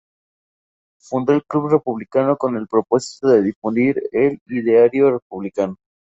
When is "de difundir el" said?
3.27-4.41